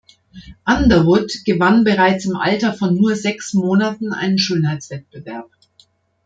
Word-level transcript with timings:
Underwood 0.65 1.29
gewann 1.45 1.83
bereits 1.83 2.25
im 2.25 2.35
Alter 2.35 2.73
von 2.73 2.95
nur 2.95 3.15
sechs 3.15 3.53
Monaten 3.53 4.13
einen 4.13 4.39
Schönheitswettbewerb. 4.39 5.51